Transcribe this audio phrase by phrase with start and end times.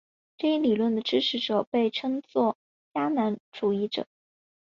[0.35, 2.57] 这一理论的支持者被称作
[2.91, 4.07] 迦南主义者。